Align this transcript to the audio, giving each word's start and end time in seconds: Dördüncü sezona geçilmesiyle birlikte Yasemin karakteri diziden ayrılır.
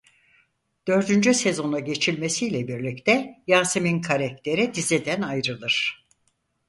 Dördüncü 0.87 1.33
sezona 1.33 1.79
geçilmesiyle 1.79 2.67
birlikte 2.67 3.43
Yasemin 3.47 4.01
karakteri 4.01 4.73
diziden 4.73 5.21
ayrılır. 5.21 6.05